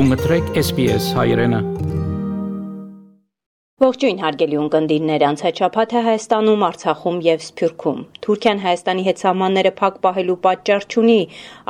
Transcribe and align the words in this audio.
Գումտրեք 0.00 0.46
SPS 0.56 1.06
հայրենը։ 1.12 1.58
Ողջույն 3.84 4.20
հարգելի 4.22 4.58
ունկնդիրներ, 4.60 5.24
անցաչափաթը 5.28 6.02
Հայաստանում, 6.06 6.62
Արցախում 6.68 7.18
եւ 7.26 7.42
Սփյուռքում։ 7.44 7.98
Թուրքիան 8.24 8.62
Հայաստանի 8.62 9.02
հետ 9.08 9.20
սահմանները 9.20 9.72
փակ 9.80 9.98
պահելու 10.06 10.36
պատճառ 10.46 10.86
չունի, 10.88 11.18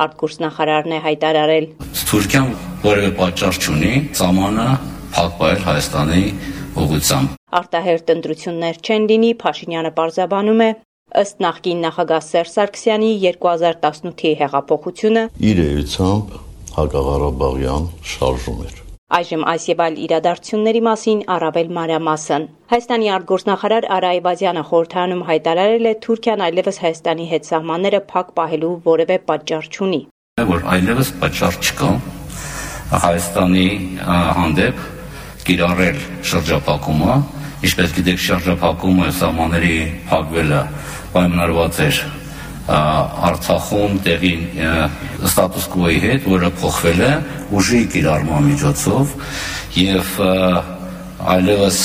արտգործնախարարն 0.05 0.95
է 0.95 0.99
հայտարարել։ 1.07 1.67
Թուրքիան 2.11 2.47
որևէ 2.85 3.09
պատճառ 3.19 3.59
չունի 3.65 3.91
սահմանը 4.21 4.67
փակ 5.17 5.35
պահել 5.41 5.65
Հայաստանի 5.67 6.23
ուղղությամբ։ 6.85 7.35
Արտահերտ 7.59 8.13
ընտրություններ 8.15 8.79
չեն 8.79 9.09
լինի, 9.11 9.33
Փաշինյանը 9.43 9.91
պարզաբանում 9.99 10.63
է, 10.69 10.69
ըստ 11.25 11.43
նախկին 11.47 11.83
նախագահ 11.89 12.23
Սերժ 12.29 12.55
Սարգսյանի 12.55 13.11
2018-ի 13.27 14.33
հեղափոխությունը 14.45 15.25
իր 15.51 15.61
էությամբ 15.65 16.50
Հակաղարաբաղյան 16.77 17.89
շարժում 18.11 18.63
էր։ 18.67 18.77
Այժմ 19.11 19.41
այս 19.51 19.63
եւ 19.67 19.81
այլ 19.83 19.95
իրադարձությունների 20.05 20.81
մասին 20.87 21.21
առավել 21.35 21.71
մանրամասն։ 21.77 22.43
Հայաստանի 22.71 23.09
արտգործնախարար 23.15 23.87
Արա 23.95 24.11
Այվազյանը 24.15 24.63
խորհրդանում 24.69 25.23
հայտարարել 25.29 25.89
է 25.91 25.93
Թուրքիան 26.05 26.43
այլևս 26.47 26.79
Հայաստանի 26.83 27.25
հետ 27.31 27.49
սահմանները 27.51 27.99
փակ 28.11 28.31
պահելու 28.39 28.71
որևէ 28.87 29.17
պատճառ 29.27 29.67
չունի։ 29.75 30.01
Որ 30.51 30.63
այլևս 30.75 31.11
պատճառ 31.25 31.59
չկա 31.59 31.91
Հայաստանի 33.03 33.67
հանդեպ 34.39 34.81
կիրառել 35.51 36.01
շրջափակումը, 36.31 37.19
ինչպես 37.67 37.93
գիտեք 37.99 38.25
շրջափակումը 38.31 39.11
սահմանների 39.19 39.75
փակվելը 40.07 40.63
պայմանավորված 41.11 41.83
էր 41.91 42.03
Արցախում 42.69 43.97
տեղի 44.05 44.33
ստատուս 45.27 45.65
կվոյի 45.73 45.99
հետ, 46.05 46.27
որը 46.29 46.49
փոխվել 46.61 47.01
է 47.07 47.11
ուժի 47.57 47.81
կիրառման 47.95 48.47
միջոցով 48.51 49.15
եւ 49.81 50.11
այլևս 51.35 51.79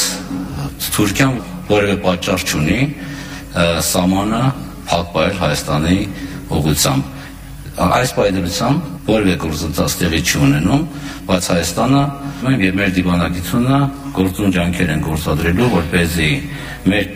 Թուրքիան 0.97 1.39
որևէ 1.71 1.97
պատճառ 2.05 2.45
չունի 2.47 2.81
սահմանը 3.89 4.43
փակ 4.91 5.11
պահել 5.17 5.41
Հայաստանի 5.41 5.99
ուղղությամբ։ 6.57 7.13
Այս 7.87 8.13
պայմանությամբ 8.17 9.09
որևէ 9.09 9.35
գործընթաց 9.43 9.97
տեղի 10.01 10.21
չի 10.27 10.39
ունենում, 10.47 10.87
բայց 11.27 11.49
Հայաստանը 11.53 12.05
մենք 12.47 12.65
եւ 12.67 12.79
մեր 12.81 12.95
դիվանագիտությունը 12.97 13.81
գործուն 14.17 14.55
ջանքեր 14.57 14.93
են 14.97 15.05
գործադրելու, 15.07 15.69
որպեսզի 15.77 16.31
մեր 16.93 17.07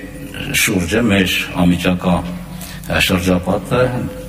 շուրջը, 0.60 1.02
մեր 1.10 1.38
ամիջական 1.64 2.30
շրջապատը 2.98 3.80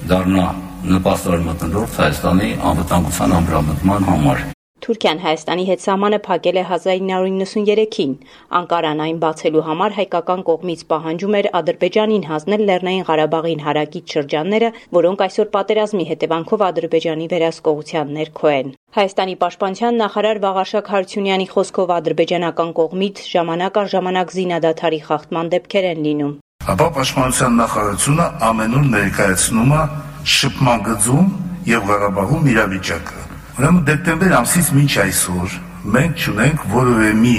դառնա 0.09 0.47
նպաստավոր 0.93 1.45
մտնոլորտ 1.45 1.95
Հայաստանի 2.01 2.49
անվտանգության 2.71 3.33
ամբրամտման 3.37 4.05
համար։ 4.09 4.43
Թուրքիան 4.81 5.19
Հայաստանի 5.21 5.65
հետ 5.69 5.81
սահմանը 5.85 6.19
փակել 6.25 6.57
է 6.57 6.63
1993-ին։ 6.67 8.13
Անկարան 8.59 9.01
այն 9.05 9.19
բացելու 9.23 9.63
համար 9.67 9.95
հայկական 9.97 10.43
կողմից 10.49 10.83
պահանջում 10.93 11.37
էր 11.41 11.49
Ադրբեջանին 11.61 12.27
հանձնել 12.31 12.65
Լեռնային 12.69 13.05
Ղարաբաղին 13.09 13.63
հարակից 13.65 14.15
շրջանները, 14.17 14.69
որոնք 14.97 15.25
այսօր 15.27 15.49
պատերազմի 15.57 16.05
հետևանքով 16.11 16.65
Ադրբեջանի 16.69 17.31
վերահսկողության 17.33 18.13
ներքո 18.17 18.53
են։ 18.57 18.75
Հայաստանի 19.01 19.35
պաշտպանության 19.45 19.99
նախարար 20.01 20.45
Վաղարշակ 20.45 20.93
Հարությունյանի 20.93 21.51
խոսքով 21.55 21.97
ադրբեջանական 22.01 22.77
կողմից 22.81 23.25
ժամանակ 23.35 23.83
առ 23.85 23.91
ժամանակ 23.97 24.37
զինադադարի 24.41 25.03
խախտման 25.11 25.53
դեպքեր 25.57 25.93
են 25.95 26.07
լինում 26.09 26.39
ապա 26.69 26.87
Պաշտպանության 26.93 27.55
նախարարությունը 27.57 28.25
ամենուր 28.45 28.83
ներկայացնում 28.93 29.71
է 29.73 29.81
շփման 30.29 30.81
գծում 30.85 31.29
եւ 31.65 31.85
Ղարաբաղում 31.89 32.49
իրավիճակը։ 32.51 33.21
Ուրեմն 33.57 33.79
դեկտեմբեր 33.87 34.35
ամսից 34.37 34.67
մինչ 34.77 34.91
այսօր 35.01 35.55
մենք 35.95 36.21
չունենք 36.21 36.65
որևէ 36.73 37.07
մի 37.21 37.37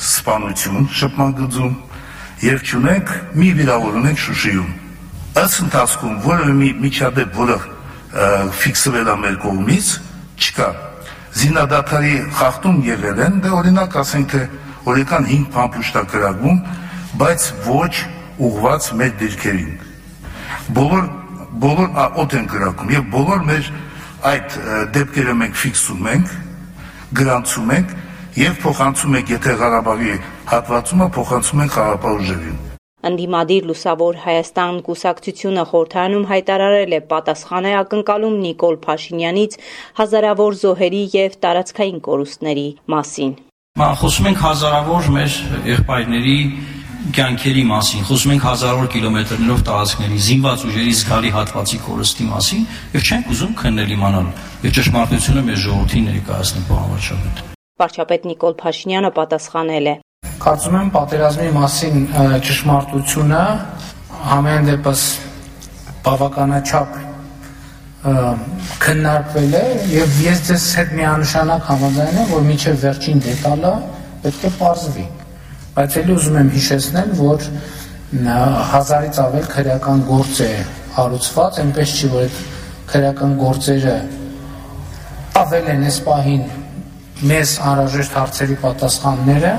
սպանություն 0.00 0.86
շփման 1.00 1.34
գծում 1.40 1.74
եւ 2.46 2.64
չունենք 2.64 3.12
մի 3.36 3.48
վիրավորում 3.60 4.06
ենք 4.08 4.22
Շուշիում։ 4.24 4.70
Ըստ 5.40 5.60
ընթացքում 5.66 6.14
որևէ 6.24 6.54
մի 6.60 6.70
միջադեպ, 6.80 7.36
որը 7.40 7.58
ֆիքսվել 8.60 9.10
է 9.10 9.16
մեր 9.20 9.36
կողմից, 9.44 9.90
չկա։ 10.40 10.70
Զինադատարի 11.40 12.14
խախտում 12.40 12.80
եղել 12.88 13.20
են, 13.26 13.36
դե 13.44 13.52
օրինակ 13.60 14.00
ասենք 14.00 14.32
թե 14.32 14.40
օրական 14.90 15.28
5 15.30 15.44
փամփուշտակրագում, 15.54 16.58
բայց 17.20 17.46
ոչ 17.68 17.92
ուղված 18.40 18.90
մեր 19.00 19.12
դիրքերին։ 19.20 19.72
Բոլոր 20.76 21.08
բոլոր 21.60 21.88
օդ 22.22 22.34
են 22.38 22.46
գրակում 22.50 22.92
եւ 22.94 23.10
բոլոր 23.12 23.44
մեր 23.50 23.68
այդ 24.30 24.56
դեպքերը 24.94 25.34
մենք 25.40 25.60
ֆիքսում 25.60 26.08
ենք, 26.14 26.32
գրանցում 27.20 27.72
ենք 27.76 27.94
եւ 28.40 28.58
փոխանցում 28.64 29.16
ենք, 29.20 29.30
եթե 29.34 29.54
Ղարաբաղի 29.60 30.16
հատվածումը 30.50 31.08
փոխանցում 31.16 31.62
ենք 31.64 31.74
խաղապահուժերին։ 31.76 32.58
Անդիմադիր 33.10 33.66
լուսավոր 33.70 34.16
Հայաստան 34.24 34.80
կուսակցությունը 34.86 35.62
խորհրդանում 35.70 36.24
հայտարարել 36.30 36.96
է 36.96 37.00
պատասխան 37.10 37.68
է 37.70 37.72
ակնկալում 37.80 38.34
Նիկոլ 38.44 38.76
Փաշինյանից 38.84 39.56
հազարավոր 40.00 40.58
զոհերի 40.60 41.00
եւ 41.16 41.38
տարածքային 41.44 42.02
կորուստների 42.08 42.66
մասին։ 42.94 43.32
Ման 43.80 43.96
խոսում 44.00 44.28
ենք 44.30 44.44
հազարավոր 44.44 45.08
մեր 45.16 45.38
եղբայրների 45.70 46.36
կյանքերի 47.00 47.62
մասին, 47.64 48.02
խոսում 48.04 48.32
ենք 48.34 48.42
հազարավոր 48.44 48.88
կիլոմետրներով 48.92 49.60
տարածքների, 49.66 50.18
զինված 50.26 50.64
ուժերի 50.68 50.92
զգալի 51.00 51.30
հատվածի 51.36 51.78
կորստի 51.86 52.26
մասին 52.28 52.64
եւ 52.92 53.06
չենք 53.08 53.30
ուզում 53.32 53.54
քննել 53.60 53.94
իմանալ 53.96 54.26
եւ 54.60 54.74
ճշմարտությունը 54.76 55.44
մեր 55.48 55.58
ժողովրդին 55.64 56.08
ներկայացնել 56.10 56.64
պարոն 56.70 56.90
վարչապետ։ 56.92 57.40
Վարչապետ 57.80 58.26
Նիկոլ 58.30 58.54
Փաշինյանը 58.60 59.10
պատասխանել 59.16 59.88
է. 59.90 59.94
Կարծում 60.44 60.76
եմ 60.80 60.90
պատերազմի 60.96 61.50
մասին 61.56 61.96
ճշմարտությունը 62.44 63.44
ամեն 64.36 64.68
դեպս 64.70 65.04
բավականաչափ 66.04 66.98
քննարկվել 68.80 69.56
է 69.60 69.64
եւ 69.92 70.20
ես 70.24 70.44
ձեզ 70.50 70.68
հետ 70.80 70.92
միանշանակ 71.00 71.66
համաձայն 71.70 72.20
եմ, 72.24 72.30
որ 72.32 72.46
միջև 72.48 72.84
վերջին 72.84 73.24
դետալը 73.28 73.72
պետք 74.24 74.46
է 74.48 74.52
ողջվի 74.60 75.08
բայց 75.80 75.94
ելի 75.96 76.12
ուզում 76.12 76.34
եմ 76.36 76.48
հիշեցնել, 76.52 77.12
որ 77.16 77.44
հազարից 78.70 79.18
ավել 79.22 79.46
քրեական 79.48 80.02
գործ 80.10 80.40
է 80.44 80.48
հարուցված, 80.96 81.60
այնպես 81.62 81.94
չի, 81.96 82.10
որ 82.12 82.26
այդ 82.26 82.40
քրեական 82.90 83.32
գործերը 83.40 83.94
ավել 85.40 85.70
են 85.72 85.86
այս 85.88 85.98
պահին 86.10 86.44
մեզ 87.30 87.54
անհրաժեշտ 87.70 88.18
հարցերի 88.20 88.58
պատասխանները, 88.66 89.54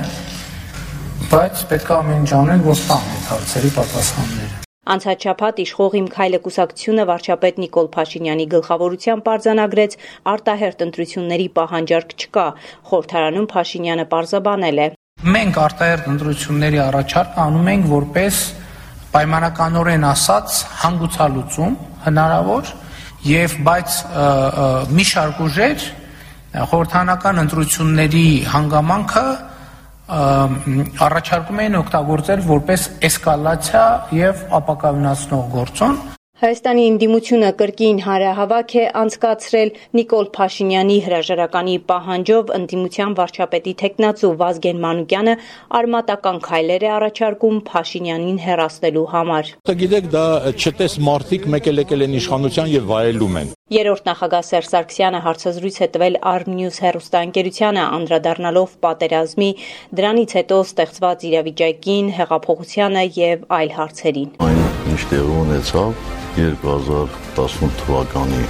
բայց 1.34 1.66
պետք 1.74 1.90
է 1.90 1.98
ամեն 1.98 2.22
ինչ 2.22 2.32
անել, 2.42 2.64
որ 2.70 2.86
տան 2.92 3.12
այդ 3.18 3.28
հարցերի 3.32 3.74
պատասխանները։ 3.82 4.56
Անցաչափած 4.92 5.66
իշխող 5.66 6.00
իմ 6.04 6.08
քայլը 6.22 6.40
կուսակցությունը 6.46 7.10
վարչապետ 7.10 7.62
Նիկոլ 7.66 7.92
Փաշինյանի 7.98 8.50
գլխավորությամբ 8.54 9.36
արձանագրեց 9.36 10.00
արտահերտ 10.38 10.88
ընտրությունների 10.92 11.52
պահանջարկ 11.58 12.18
չկա։ 12.22 12.48
Խորհրդարանում 12.92 13.54
Փաշինյանը 13.58 14.12
պարզաբանել 14.14 14.86
է. 14.86 14.92
Մենք 15.22 15.58
արտահերտ 15.62 16.06
ընտրությունների 16.10 16.80
առաջարկ 16.82 17.36
անում 17.44 17.68
ենք 17.70 17.84
որպես 17.92 18.38
պայմանականորեն 19.14 20.06
ասած 20.10 20.56
հանգուցալուծում 20.82 21.76
հնարավոր 22.08 22.72
եւ 23.30 23.54
բայց 23.68 23.98
մի 24.98 25.06
շարք 25.12 25.44
ուժեր 25.46 25.86
խորհրդանական 26.72 27.42
ընտրությունների 27.44 28.26
հանգամանքը 28.56 29.26
առաջարկում 31.06 31.62
էին 31.66 31.78
օգտագործել 31.84 32.42
որպես 32.50 32.88
էսկալացիա 33.12 33.86
եւ 34.18 34.42
ապակայունացնող 34.58 35.46
գործոն 35.54 36.02
Հայաստանի 36.42 36.84
ընդդիմությունը 36.90 37.50
կրկին 37.54 38.00
հարահավաք 38.02 38.72
է 38.82 38.84
անցկացրել 38.98 39.72
Նիկոլ 39.98 40.30
Փաշինյանի 40.38 40.96
հրաժարականի 41.06 41.76
պահանջով 41.92 42.54
ընդդիմության 42.56 43.12
վարչապետի 43.20 43.74
տեխնացու 43.82 44.32
Վազգեն 44.40 44.80
Մանուկյանը 44.86 45.36
արմատական 45.80 46.40
քայլեր 46.48 46.86
է 46.88 46.90
առաջարկում 46.98 47.60
Փաշինյանին 47.68 48.40
հերացնելու 48.42 49.04
համար։ 49.12 49.52
Գիտեք, 49.82 50.08
դա 50.18 50.24
չտես 50.58 50.96
մարտիկ 51.12 51.46
մեկ 51.54 51.70
եկել 51.78 52.06
են 52.10 52.18
իշխանության 52.22 52.74
եւ 52.74 52.90
վայելում 52.90 53.38
են։ 53.42 53.54
Երորդ 53.72 54.10
նախագահ 54.10 54.44
Սերժ 54.50 54.72
Սարգսյանը 54.72 55.22
հարցազրույց 55.28 55.78
է 55.78 55.88
տվել 55.94 56.18
Armnews 56.32 56.82
հերոստանգերությանը 56.84 57.84
անդրադառնալով 58.02 58.74
պատերազմի, 58.88 59.52
դրանից 60.02 60.36
հետո 60.42 60.58
ստեղծված 60.66 61.28
իրավիճակին, 61.30 62.10
հեղափոխությանը 62.18 63.06
եւ 63.22 63.46
այլ 63.62 63.78
հարցերին։ 63.78 64.34
Այն 64.50 64.60
ինչ 64.92 65.02
տեղի 65.14 65.40
ունեցավ 65.46 66.20
2018 66.38 67.74
թվականի 67.82 68.44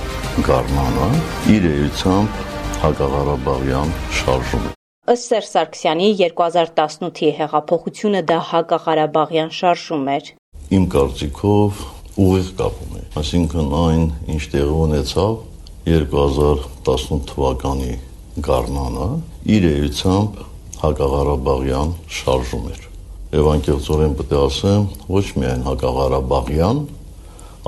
գարնանը 0.46 1.08
իր 1.54 1.64
էությամբ 1.72 2.44
հակաղարաբաղյան 2.84 3.94
շարժում 4.20 4.68
Ըստ 5.12 5.26
Սերժ 5.32 5.48
Սարգսյանի 5.52 6.10
2018-ի 6.20 7.32
հեղափոխությունը 7.40 8.22
դա 8.30 8.38
հակաղարաբաղյան 8.52 9.50
շարժում 9.58 10.06
էր։ 10.14 10.30
Իմ 10.78 10.86
կարծիքով 10.94 11.82
ուղիղ 12.26 12.54
կապում 12.62 12.94
է։ 13.02 13.04
Այսինքն 13.24 13.74
այն, 13.82 14.06
ինչ 14.36 14.44
տեղի 14.54 14.78
ունեցավ 14.86 15.34
2018 15.90 17.28
թվականի 17.34 17.92
գարնանը 18.46 19.10
իր 19.58 19.70
էությամբ 19.74 20.42
հակաղարաբաղյան 20.86 21.94
շարժում 22.22 22.72
էր։ 22.76 22.90
Եվ 23.42 23.54
անկեղծորեն 23.58 24.18
պետք 24.22 24.32
է 24.38 24.42
ասեմ, 24.46 24.90
ոչ 25.18 25.26
միայն 25.42 25.70
հակաղարաբաղյան, 25.72 26.80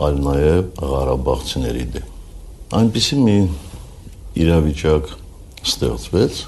այլ 0.02 0.16
նաև 0.26 0.70
Ղարաբաղցիների 0.82 1.86
դեմ։ 1.94 2.08
Այնպիսի 2.74 3.18
մի 3.24 3.38
իրավիճակ 4.44 5.10
ստեղծվեց, 5.70 6.40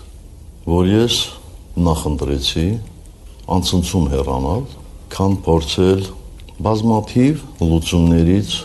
որ 0.65 0.89
ես 0.89 1.17
նախընտրեցի 1.85 2.67
անցնցում 3.55 4.07
հեռանալ, 4.15 4.63
քան 5.13 5.35
փորձել 5.45 6.01
բազմաթիվ 6.65 7.43
լուծումներից 7.61 8.55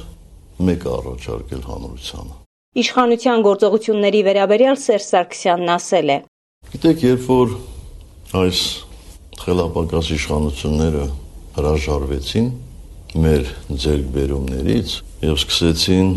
մեկը 0.71 0.91
առաջարկել 0.97 1.62
հանրությանը։ 1.69 2.35
Իշխանության 2.81 3.44
գործողությունների 3.44 4.21
վերաբերյալ 4.31 4.77
Սերժ 4.81 5.06
Սարգսյանն 5.11 5.71
ասել 5.75 6.11
է. 6.15 6.19
Գիտեք, 6.71 7.05
երբ 7.11 7.25
որ 7.31 7.55
այս 8.41 8.61
խելապակաս 9.41 10.11
իշխանությունները 10.17 11.05
հրաժարվեցին 11.56 12.50
մեր 13.10 13.48
ձերբերումներից 13.74 14.92
եւ 15.24 15.38
սկսեցին, 15.40 16.10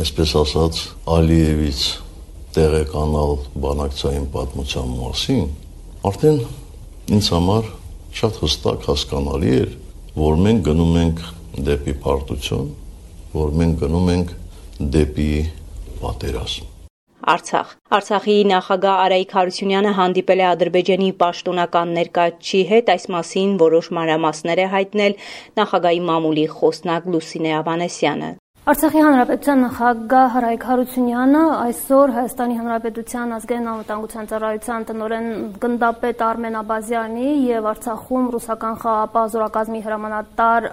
այսպես 0.00 0.34
ասած, 0.40 0.80
Ալիևից 1.14 1.82
տեղեկանալ 2.56 3.34
բանակցային 3.64 4.26
պատմության 4.32 4.94
մասին, 5.02 5.46
արդեն 6.08 6.40
ինձ 7.18 7.30
համար 7.36 7.70
շատ 8.20 8.42
հստակ 8.44 8.88
հասկանալի 8.88 9.54
էր, 9.60 9.72
որ 10.16 10.38
մենք 10.46 10.68
գնում 10.70 11.00
ենք 11.04 11.24
դեպի 11.68 11.96
պարտություն, 12.04 12.70
որ 13.34 13.58
մենք 13.60 13.82
գնում 13.84 14.14
ենք 14.14 14.36
դեպի 14.94 15.32
պատերազմ։ 16.00 16.73
Արցախ. 17.24 17.68
Արցախի 17.96 18.36
նախագահ 18.50 18.98
Արայիկ 19.04 19.30
Հարությունյանը 19.36 19.92
հանդիպել 19.98 20.42
է 20.44 20.46
Ադրբեջանի 20.50 21.08
պաշտոնական 21.24 21.96
ներկայացի 21.98 22.62
հետ 22.74 22.94
այս 22.94 23.08
մասին 23.16 23.56
որոշ 23.64 23.90
մանրամասներ 23.98 24.64
է 24.64 24.70
հայտնել 24.76 25.18
նախագահի 25.64 26.06
մամուլի 26.12 26.46
խոսնակ 26.60 27.12
Լուսինե 27.16 27.54
Ավանեսյանը 27.64 28.30
Արցախի 28.64 29.00
հանրապետության 29.04 29.58
նախագահ 29.60 30.28
Հարայք 30.32 30.62
Հարությունյանը 30.64 31.40
այսօր 31.64 32.12
Հայաստանի 32.14 32.54
հանրապետության 32.60 33.34
ազգային 33.36 33.66
անվտանգության 33.72 34.30
ծառայության 34.30 34.86
տնօրեն 34.88 35.28
գնդապետ 35.64 36.24
Արմեն 36.28 36.56
Աբազյանի 36.62 37.28
եւ 37.50 37.68
Արցախում 37.74 38.30
ռուսական 38.32 38.80
խաղապահ 38.86 39.28
զորակազմի 39.36 39.82
հրամանատար 39.84 40.68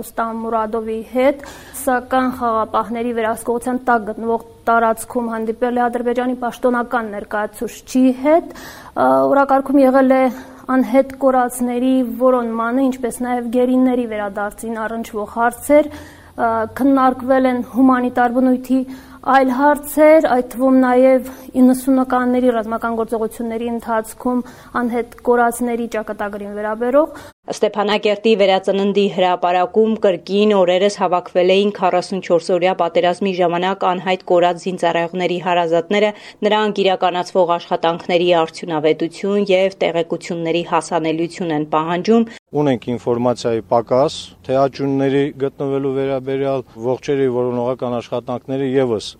Ռուստամ 0.00 0.42
Մուրադովի 0.46 0.98
հետ 1.12 1.46
սական 1.84 2.34
խաղապահների 2.40 3.14
վերահսկողության 3.20 3.84
տակ 3.84 4.10
գտնվող 4.16 4.50
տարածքում 4.72 5.32
հանդիպել 5.36 5.76
է 5.76 5.86
Ադրբեջանի 5.92 6.40
պաշտոնական 6.40 7.16
ներկայացուցչի 7.20 8.06
հետ 8.24 8.60
օրակարգում 8.96 9.82
եղել 9.84 10.20
է 10.24 10.26
անհետ 10.66 11.12
կորածների 11.22 11.96
որոնմանը, 12.18 12.84
ինչպես 12.90 13.18
նաև 13.22 13.50
գերիների 13.54 14.06
վերադարձին 14.10 14.80
առնչվող 14.82 15.28
հարցեր, 15.36 15.88
քննարկվել 16.36 17.48
են 17.50 17.60
հումանիտար 17.72 18.34
բնույթի 18.36 18.80
այլ 19.26 19.48
հարցեր, 19.58 20.26
այդ 20.36 20.50
թվում 20.52 20.76
նաև 20.82 21.30
90-ականների 21.56 22.52
ռազմական 22.56 22.98
գործողությունների 23.00 23.70
ընթացքում 23.72 24.44
անհետ 24.80 25.16
կորածների 25.26 25.88
ճակատագրին 25.96 26.52
վերաբերող 26.60 27.24
Ստեփանակերտի 27.46 28.30
վերածննդի 28.40 29.02
հրապարակում 29.14 29.92
կրկին 30.02 30.52
օրերս 30.56 30.94
հավաքվել 30.98 31.50
էին 31.54 31.68
44-օրյա 31.76 32.72
պատերազմի 32.80 33.32
ժամանակ 33.38 33.84
անհայտ 33.86 34.22
կորած 34.30 34.64
զինծառայողների 34.64 35.36
հարազատները, 35.44 36.08
նրանք 36.42 36.80
իրականացվող 36.82 37.52
աշխատանքների 37.56 38.26
արդյունավետություն 38.40 39.46
եւ 39.52 39.76
տեղեկությունների 39.84 40.62
հասանելիություն 40.72 41.54
են 41.54 41.66
պահանջում։ 41.70 42.26
Ունենք 42.66 42.88
ինֆորմացիայի 42.96 43.62
պակաս, 43.70 44.16
թե 44.42 44.58
աճունների 44.66 45.22
գտնվելու 45.46 45.92
վերաբերյալ 46.02 46.64
ողջերի 46.90 47.28
որոնողական 47.36 47.96
աշխատանքները 48.02 48.72
եւս 48.74 49.12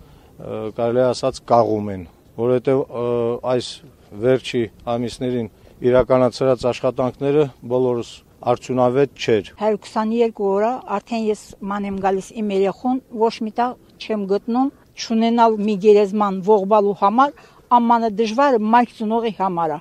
կարելի 0.81 1.05
ասած 1.15 1.39
կաղում 1.47 1.95
են, 1.95 2.03
որովհետեւ 2.43 2.83
այս 3.55 3.71
վերջի 4.27 4.65
ամիսներին 4.97 5.49
իրականացրած 5.85 6.63
աշխատանքները 6.71 7.43
բոլորս 7.69 8.11
արդյունավետ 8.49 9.11
չէր։ 9.21 9.49
122 9.61 10.47
օրա 10.49 10.71
արդեն 10.97 11.25
ես 11.27 11.43
ման 11.61 11.89
եմ 11.91 11.99
գալիս 12.05 12.31
իմ 12.41 12.53
երեխուն, 12.55 13.01
ոչ 13.23 13.35
մի 13.45 13.53
տեղ 13.59 13.75
չեմ 14.01 14.23
գտնում, 14.31 14.71
չունենալ 14.97 15.59
մի 15.67 15.75
գերեզման 15.85 16.39
ողբալու 16.49 16.97
համար, 17.03 17.35
ամանը 17.77 18.11
դժվարը 18.23 18.63
մայք 18.73 18.95
ծնողի 18.97 19.33
համար 19.37 19.75
է։ 19.77 19.79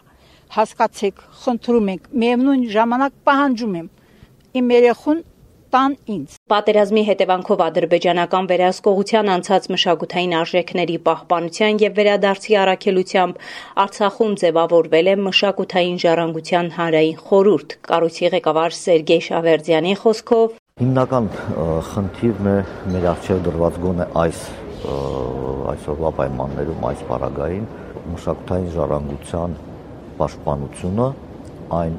Հասկացեք, 0.55 1.23
խնդրում 1.45 1.89
ենք, 1.95 2.09
միևնույն 2.25 2.67
ժամանակ 2.75 3.15
պահանջում 3.29 3.79
եմ 3.79 3.87
իմ 4.59 4.75
երեխուն 4.75 5.23
տան 5.75 5.95
ինձ։ 6.07 6.35
Պատերազմի 6.51 7.01
հետևանքով 7.07 7.61
ադրբեջանական 7.65 8.45
վերահսկողության 8.47 9.31
անցած 9.33 9.65
մշակութային 9.73 10.35
արժեքների 10.39 10.95
պահպանության 11.07 11.81
եւ 11.83 11.97
վերադարձի 11.99 12.55
առաքելությամբ 12.61 13.41
Արցախում 13.83 14.37
ձևավորվել 14.43 15.09
է 15.11 15.15
մշակութային 15.25 15.97
ժառանգության 16.05 16.71
հանրային 16.77 17.19
խորհուրդ։ 17.25 17.75
Կառույցի 17.91 18.31
ղեկավար 18.35 18.77
Սերգեյ 18.79 19.21
Շավերդյանի 19.27 19.93
խոսքով 20.05 20.55
հիմնական 20.85 21.29
խնդիրն 21.91 22.49
է 22.55 22.57
մեր 22.95 23.11
արժեքը 23.11 23.43
դրված 23.49 23.83
գոնե 23.83 24.09
այս 24.23 24.41
այսօրվա 25.75 26.15
պայմաններում 26.23 26.89
այս 26.95 27.05
պարագային 27.11 27.69
մշակութային 28.15 28.73
ժառանգության 28.79 29.61
պաշտպանությունը 30.23 31.07
այն 31.83 31.95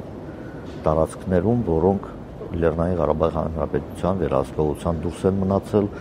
տարածքներում, 0.87 1.65
որոնք 1.67 2.13
Լեռնային 2.55 2.97
Ղարաբաղի 3.01 3.37
Հանրապետության 3.37 4.23
վերահսկողության 4.23 5.03
դուրս 5.03 5.21
են 5.29 5.37
մնացել 5.43 5.91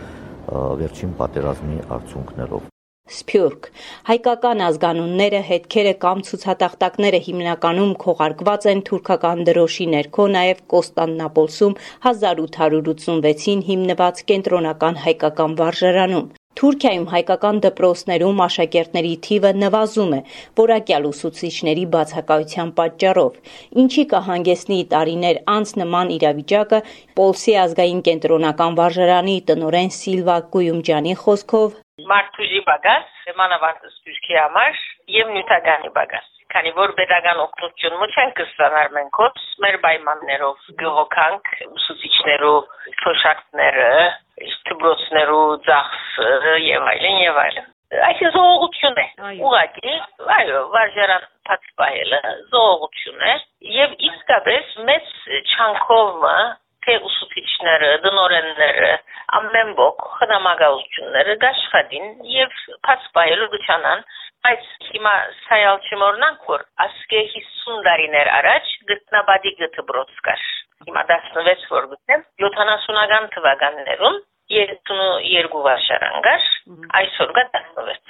վերջին 0.81 1.13
պատերազմի 1.21 1.79
արդյունքներով։ 1.97 2.73
Սփյուռք. 3.17 3.67
Հայկական 4.09 4.63
ազգանունները, 4.67 5.41
հետքերը 5.49 5.93
կամ 6.05 6.23
ցուցատախտակները 6.29 7.21
հիմնականում 7.27 7.93
քողարկված 8.03 8.67
են 8.73 8.81
թուրքական 8.89 9.45
դրոշի 9.47 9.87
ներքո, 9.93 10.27
նաև 10.37 10.65
Կոստանդնապոլսում 10.75 11.77
1886-ին 12.11 13.63
հիմնված 13.71 14.25
կենտրոնական 14.33 14.99
հայկական 15.07 15.57
վարժարանում։ 15.63 16.27
Թուրքիայում 16.57 17.07
հայկական 17.13 17.59
դպրոցներում 17.65 18.39
աշակերտների 18.45 19.11
թիվը 19.27 19.51
նվազում 19.63 20.13
է 20.19 20.21
որակյալ 20.61 21.09
ուսուցիչների 21.09 21.85
բացակայության 21.95 22.71
պատճառով, 22.79 23.35
ինչի 23.83 24.05
կհանգեցնի 24.13 24.79
տարիներ 24.95 25.41
անց 25.57 25.75
նման 25.83 26.15
իրավիճակը 26.17 26.81
Պոլսի 27.21 27.57
ազգային 27.65 28.01
կենտրոնական 28.09 28.79
վարժարանի 28.81 29.37
տնօրեն 29.53 29.93
Սիլվա 29.99 30.39
Գույումջյանի 30.57 31.15
խոսքով. 31.27 31.77
Մարտուժի 32.15 32.65
բագաս, 32.71 33.13
մանավանդ 33.43 33.87
սպյուրքի 33.93 34.41
համար 34.41 34.83
եւ 35.21 35.37
նյութականի 35.37 35.95
բագաս 36.01 36.33
քանի 36.57 36.71
որ 36.77 36.93
pedagogan 36.97 37.41
օգնություն 37.43 37.97
մոչենք 38.01 38.37
կստանար 38.39 38.93
մենք 38.97 39.19
ոց 39.21 39.41
մեր 39.65 39.77
պայմաններով 39.83 40.69
գողոքանք 40.83 41.51
ուսուցիչներու 41.67 42.61
թոշակները 43.03 43.91
դպրոցներու 44.71 45.47
ծախսը 45.71 46.59
եւ 46.67 46.93
այլն 46.93 47.25
եւ 47.25 47.41
այլն 47.47 47.73
Այս 47.87 48.21
զողություն 48.35 48.97
է։ 48.99 49.05
Ուղղակի, 49.47 49.93
այո, 50.37 50.63
վարժարան 50.73 51.27
փակսպահելը 51.47 52.19
զողություն 52.51 53.21
է 53.31 53.35
եւ 53.77 53.93
իսկապես 54.09 54.73
մեծ 54.89 55.13
չանքով 55.55 56.27
թե 56.87 56.97
ուսուցիչները, 57.09 57.93
դնորենները, 58.03 58.91
ամեն 59.39 59.71
ոք 59.79 60.05
խնամակալությունները 60.19 61.39
գաշխատին 61.47 62.11
եւ 62.33 62.59
փակսպահելու 62.89 63.49
գճանան 63.55 64.05
Բայց 64.47 64.67
հիմա 64.87 65.13
սայալ 65.43 65.79
չմորնանք, 65.87 66.43
որ 66.47 66.61
ասկե 66.85 67.23
50 67.31 67.79
տարիներ 67.87 68.29
առաջ 68.35 68.69
գտնաբադի 68.91 69.53
գտբրոց 69.61 70.21
կար։ 70.27 70.45
Հիմա 70.87 71.03
16 71.09 71.65
որ 71.73 71.89
գտնեմ 71.95 72.23
70-ական 72.45 73.27
թվականներում 73.35 74.21
32 74.55 75.65
վարշարան 75.67 76.23
կար, 76.29 76.47
այսօր 77.01 77.35
կա 77.41 77.45
16 77.57 78.06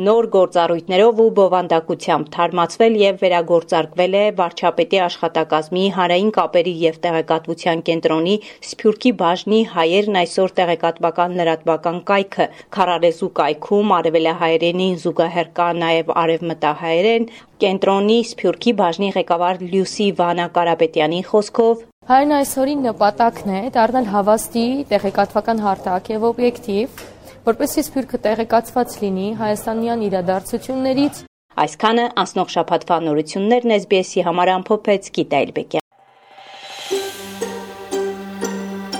նոր 0.00 0.26
գործառույթներով 0.32 1.18
ու 1.20 1.32
բովանդակությամբ 1.36 2.28
թարմացվել 2.32 2.94
եւ 2.96 3.18
վերագործարկվել 3.22 4.14
է 4.16 4.22
վարչապետի 4.38 5.00
աշխատակազմի 5.06 5.82
հանրային 5.96 6.30
կապերի 6.36 6.72
եւ 6.82 6.96
տեղեկատվության 7.02 7.82
կենտրոնի 7.88 8.36
Սփյուռքի 8.70 9.12
բաժնի 9.20 9.60
հայերն 9.74 10.18
այսօր 10.22 10.56
տեղեկատվական 10.62 11.36
լրատվական 11.42 12.00
կայքը 12.08 12.48
Խարարեզու 12.78 13.30
կայքում 13.42 13.94
արևելահայերենին 14.00 14.98
զուգահեռ 15.04 15.54
կա 15.60 15.70
նաեւ 15.84 16.16
արևմտահայերեն 16.24 17.30
կենտրոնի 17.62 18.20
Սփյուռքի 18.32 18.78
բաժնի 18.82 19.14
ղեկավար 19.20 19.64
Լյուսի 19.68 20.10
Վանա 20.22 20.52
Կարապետյանի 20.56 21.24
խոսքով. 21.28 21.88
Հայրն 22.08 22.32
այսօրի 22.40 22.72
նպատակն 22.88 23.56
է 23.60 23.64
դառնալ 23.76 24.12
հավաստի 24.16 24.68
տեղեկատվական 24.90 25.66
հարթակ 25.68 26.14
եւ 26.16 26.30
օբյեկտիվ 26.32 27.11
որպեսզի 27.42 27.82
Սփյուռքը 27.88 28.18
տեղեկացված 28.22 28.92
լինի 29.02 29.28
հայաստանյան 29.40 30.02
իրադարձություններից 30.08 31.22
Այսքանը 31.62 32.04
անցնող 32.22 32.52
շաբաթվա 32.54 32.96
նորություններն 33.06 33.74
SBS-ի 33.76 34.22
համար 34.28 34.52
ամփոփեց 34.52 35.08
Գիտա 35.18 35.40
Էլբեկյան։ 35.46 35.82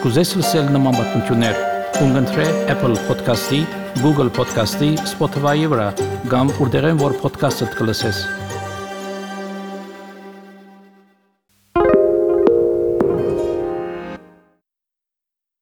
Կուզես 0.03 0.35
լսել 0.41 0.71
նման 0.75 0.99
բանություններ, 0.99 1.61
կընտրե 1.97 2.47
Apple 2.75 2.99
Podcast-ի, 3.07 3.61
Google 4.03 4.33
Podcast-ի, 4.37 4.91
Spotify-ի 5.15 5.69
վրա, 5.73 5.91
կամ 6.35 6.57
որտեղեն 6.59 7.05
որ 7.07 7.21
podcast-ը 7.23 7.71
դուք 7.71 7.87
լսես։ 7.93 8.25